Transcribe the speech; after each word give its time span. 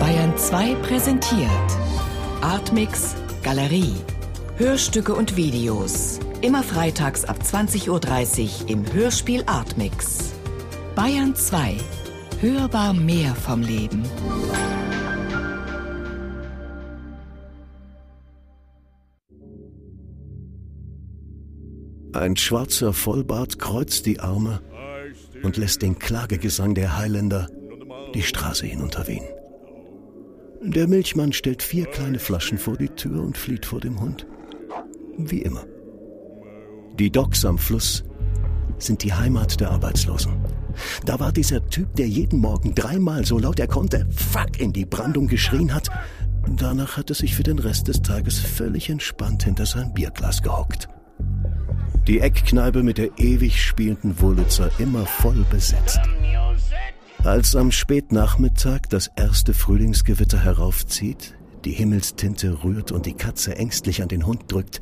Bayern 0.00 0.38
2 0.38 0.74
präsentiert 0.76 1.50
Artmix 2.40 3.14
Galerie. 3.42 3.94
Hörstücke 4.56 5.12
und 5.12 5.36
Videos. 5.36 6.18
Immer 6.40 6.62
freitags 6.62 7.26
ab 7.26 7.36
20.30 7.42 7.90
Uhr 7.90 8.70
im 8.70 8.90
Hörspiel 8.90 9.42
Artmix. 9.44 10.32
Bayern 10.94 11.34
2. 11.34 11.76
Hörbar 12.40 12.94
mehr 12.94 13.34
vom 13.34 13.60
Leben. 13.60 14.02
Ein 22.14 22.36
schwarzer 22.38 22.94
Vollbart 22.94 23.58
kreuzt 23.58 24.06
die 24.06 24.20
Arme 24.20 24.62
und 25.42 25.58
lässt 25.58 25.82
den 25.82 25.98
Klagegesang 25.98 26.74
der 26.74 26.96
Highlander 26.96 27.48
die 28.14 28.22
Straße 28.22 28.66
hinunterwehen. 28.66 29.24
Der 30.62 30.88
Milchmann 30.88 31.32
stellt 31.32 31.62
vier 31.62 31.86
kleine 31.86 32.18
Flaschen 32.18 32.58
vor 32.58 32.76
die 32.76 32.88
Tür 32.88 33.22
und 33.22 33.38
flieht 33.38 33.66
vor 33.66 33.80
dem 33.80 34.00
Hund. 34.00 34.26
Wie 35.16 35.42
immer. 35.42 35.64
Die 36.98 37.10
Docks 37.10 37.44
am 37.44 37.58
Fluss 37.58 38.04
sind 38.78 39.02
die 39.04 39.12
Heimat 39.12 39.60
der 39.60 39.70
Arbeitslosen. 39.70 40.32
Da 41.04 41.18
war 41.20 41.32
dieser 41.32 41.64
Typ, 41.68 41.94
der 41.96 42.08
jeden 42.08 42.40
Morgen 42.40 42.74
dreimal 42.74 43.24
so 43.24 43.38
laut 43.38 43.58
er 43.58 43.66
konnte, 43.66 44.06
fuck 44.10 44.60
in 44.60 44.72
die 44.72 44.84
Brandung 44.84 45.28
geschrien 45.28 45.74
hat. 45.74 45.88
Danach 46.56 46.96
hat 46.96 47.10
er 47.10 47.14
sich 47.14 47.34
für 47.34 47.42
den 47.42 47.58
Rest 47.58 47.88
des 47.88 48.02
Tages 48.02 48.38
völlig 48.38 48.88
entspannt 48.88 49.44
hinter 49.44 49.66
sein 49.66 49.92
Bierglas 49.92 50.42
gehockt. 50.42 50.88
Die 52.06 52.20
Eckkneipe 52.20 52.82
mit 52.82 52.98
der 52.98 53.18
ewig 53.18 53.62
spielenden 53.62 54.18
Wurlitzer 54.20 54.70
immer 54.78 55.04
voll 55.04 55.44
besetzt. 55.50 56.00
Als 57.24 57.56
am 57.56 57.72
Spätnachmittag 57.72 58.82
das 58.88 59.10
erste 59.16 59.52
Frühlingsgewitter 59.52 60.38
heraufzieht, 60.38 61.34
die 61.64 61.72
Himmelstinte 61.72 62.62
rührt 62.62 62.92
und 62.92 63.06
die 63.06 63.14
Katze 63.14 63.56
ängstlich 63.56 64.02
an 64.02 64.08
den 64.08 64.24
Hund 64.24 64.50
drückt, 64.50 64.80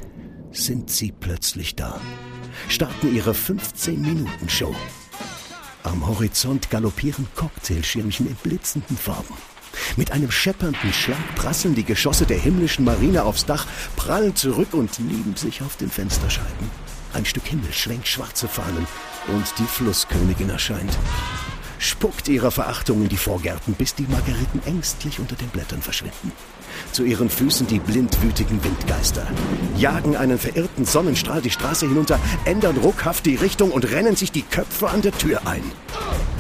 sind 0.52 0.90
sie 0.90 1.12
plötzlich 1.12 1.76
da. 1.76 1.98
Starten 2.68 3.14
ihre 3.14 3.32
15-Minuten-Show. 3.32 4.74
Am 5.82 6.06
Horizont 6.06 6.70
galoppieren 6.70 7.26
Cocktailschirmchen 7.34 8.28
in 8.28 8.34
blitzenden 8.36 8.96
Farben. 8.96 9.34
Mit 9.96 10.12
einem 10.12 10.30
scheppernden 10.30 10.92
Schlag 10.92 11.34
prasseln 11.36 11.74
die 11.74 11.84
Geschosse 11.84 12.26
der 12.26 12.38
himmlischen 12.38 12.84
Marine 12.84 13.24
aufs 13.24 13.46
Dach, 13.46 13.66
prallen 13.96 14.36
zurück 14.36 14.74
und 14.74 14.98
lieben 14.98 15.36
sich 15.36 15.62
auf 15.62 15.76
den 15.76 15.90
Fensterscheiben. 15.90 16.70
Ein 17.14 17.24
Stück 17.24 17.46
Himmel 17.46 17.72
schwenkt 17.72 18.08
schwarze 18.08 18.46
Fahnen 18.46 18.86
und 19.28 19.58
die 19.58 19.64
Flusskönigin 19.64 20.50
erscheint 20.50 20.96
spuckt 21.86 22.28
ihrer 22.28 22.50
Verachtung 22.50 23.02
in 23.02 23.08
die 23.08 23.16
Vorgärten, 23.16 23.74
bis 23.74 23.94
die 23.94 24.06
Margeriten 24.08 24.60
ängstlich 24.66 25.18
unter 25.20 25.36
den 25.36 25.48
Blättern 25.48 25.82
verschwinden. 25.82 26.32
Zu 26.92 27.04
ihren 27.04 27.30
Füßen 27.30 27.66
die 27.66 27.78
blindwütigen 27.78 28.62
Windgeister, 28.62 29.26
jagen 29.76 30.16
einen 30.16 30.38
verirrten 30.38 30.84
Sonnenstrahl 30.84 31.40
die 31.40 31.50
Straße 31.50 31.88
hinunter, 31.88 32.18
ändern 32.44 32.76
ruckhaft 32.76 33.24
die 33.26 33.36
Richtung 33.36 33.70
und 33.70 33.90
rennen 33.90 34.16
sich 34.16 34.32
die 34.32 34.42
Köpfe 34.42 34.88
an 34.90 35.02
der 35.02 35.12
Tür 35.12 35.46
ein. 35.46 35.62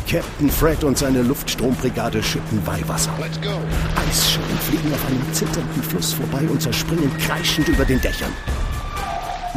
Captain 0.08 0.50
Fred 0.50 0.84
und 0.84 0.96
seine 0.96 1.22
Luftstrombrigade 1.22 2.22
schütten 2.22 2.64
Weihwasser. 2.66 3.12
Eisschuppen 3.18 4.58
fliegen 4.68 4.92
auf 4.92 5.06
einem 5.06 5.32
zitternden 5.32 5.82
Fluss 5.82 6.12
vorbei 6.12 6.46
und 6.48 6.62
zerspringen 6.62 7.10
kreischend 7.18 7.68
über 7.68 7.84
den 7.84 8.00
Dächern. 8.00 8.32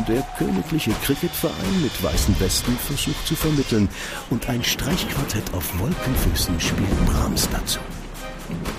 Der 0.09 0.23
königliche 0.39 0.91
Cricketverein 1.03 1.81
mit 1.83 2.03
weißen 2.03 2.39
Westen 2.39 2.75
versucht 2.77 3.27
zu 3.27 3.35
vermitteln 3.35 3.87
und 4.31 4.49
ein 4.49 4.63
Streichquartett 4.63 5.53
auf 5.53 5.77
Wolkenfüßen 5.77 6.59
spielt 6.59 7.05
Brahms 7.05 7.47
dazu. 7.51 7.79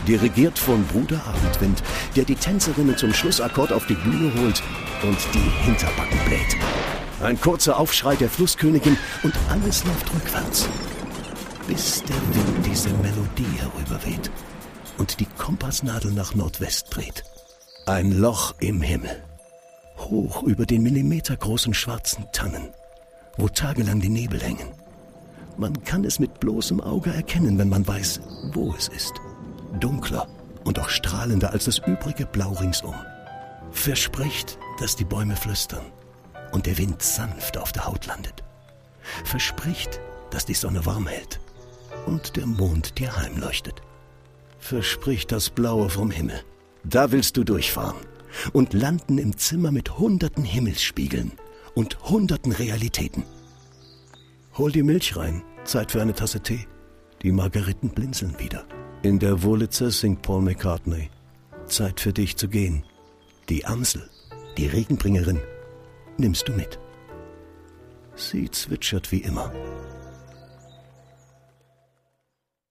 Dirigiert 0.09 0.59
von 0.59 0.84
Bruder 0.87 1.25
Abendwind, 1.25 1.84
der 2.17 2.25
die 2.25 2.34
Tänzerinnen 2.34 2.97
zum 2.97 3.14
Schlussakkord 3.14 3.72
auf 3.72 3.87
die 3.87 3.95
Bühne 3.95 4.33
holt 4.41 4.61
und 5.05 5.19
die 5.33 5.64
Hinterbacken 5.64 6.19
bläht. 6.27 6.56
Ein 7.22 7.41
kurzer 7.41 7.78
Aufschrei 7.78 8.16
der 8.16 8.28
Flusskönigin 8.28 8.99
und 9.22 9.34
alles 9.50 9.84
läuft 9.84 10.12
rückwärts. 10.12 10.69
Bis 11.69 12.03
der 12.03 12.16
Wind 12.16 12.66
diese 12.66 12.88
Melodie 12.88 13.56
herüberweht 13.56 14.32
und 14.99 15.21
die 15.21 15.28
Kompassnadel 15.38 16.10
nach 16.10 16.34
Nordwest 16.34 16.88
dreht. 16.91 17.22
Ein 17.87 18.10
Loch 18.10 18.55
im 18.59 18.82
Himmel 18.82 19.30
hoch 20.10 20.43
über 20.43 20.66
den 20.66 20.82
millimetergroßen 20.82 21.72
schwarzen 21.72 22.26
Tannen, 22.32 22.71
wo 23.37 23.48
tagelang 23.48 24.00
die 24.00 24.09
Nebel 24.09 24.41
hängen. 24.41 24.69
Man 25.56 25.84
kann 25.84 26.04
es 26.04 26.19
mit 26.19 26.41
bloßem 26.41 26.81
Auge 26.81 27.12
erkennen, 27.12 27.59
wenn 27.59 27.69
man 27.69 27.87
weiß, 27.87 28.20
wo 28.53 28.75
es 28.76 28.88
ist. 28.88 29.12
Dunkler 29.78 30.26
und 30.65 30.78
auch 30.78 30.88
strahlender 30.88 31.53
als 31.53 31.65
das 31.65 31.78
übrige 31.78 32.26
Blau 32.26 32.53
ringsum. 32.53 32.94
Verspricht, 33.70 34.59
dass 34.78 34.97
die 34.97 35.04
Bäume 35.04 35.37
flüstern 35.37 35.84
und 36.53 36.66
der 36.66 36.78
Wind 36.78 37.03
sanft 37.03 37.56
auf 37.56 37.72
der 37.72 37.87
Haut 37.87 38.06
landet. 38.06 38.43
Verspricht, 39.25 40.00
dass 40.31 40.44
die 40.44 40.54
Sonne 40.54 40.84
warm 40.87 41.06
hält 41.06 41.41
und 42.06 42.37
der 42.37 42.47
Mond 42.47 42.99
dir 42.99 43.16
heimleuchtet. 43.16 43.81
Verspricht 44.59 45.32
das 45.32 45.50
Blaue 45.50 45.88
vom 45.88 46.10
Himmel. 46.10 46.43
Da 46.84 47.12
willst 47.12 47.37
du 47.37 47.44
durchfahren 47.44 47.97
und 48.53 48.73
landen 48.73 49.19
im 49.19 49.37
Zimmer 49.37 49.71
mit 49.71 49.99
hunderten 49.99 50.45
Himmelsspiegeln 50.45 51.33
und 51.75 51.99
hunderten 52.05 52.53
Realitäten. 52.53 53.25
Hol 54.57 54.73
die 54.73 54.83
Milch 54.83 55.17
rein, 55.17 55.43
Zeit 55.65 55.93
für 55.93 56.03
eine 56.03 56.15
Tasse 56.15 56.41
Tee. 56.41 56.67
Die 57.23 57.33
Margeriten 57.33 57.91
blinzeln 57.91 58.39
wieder. 58.39 58.65
In 59.03 59.19
der 59.19 59.43
Wurlitzer 59.43 59.91
singt 59.91 60.23
Paul 60.23 60.43
McCartney. 60.43 61.11
Zeit 61.67 62.01
für 62.01 62.13
dich 62.13 62.37
zu 62.37 62.49
gehen. 62.49 62.85
Die 63.49 63.65
Amsel, 63.65 64.09
die 64.59 64.67
Regenbringerin, 64.67 65.41
nimmst 66.19 66.49
du 66.49 66.53
mit. 66.53 66.79
Sie 68.15 68.51
zwitschert 68.51 69.12
wie 69.12 69.19
immer. 69.19 69.53